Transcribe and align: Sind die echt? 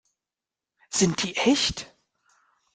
Sind 0.89 1.21
die 1.21 1.35
echt? 1.37 1.93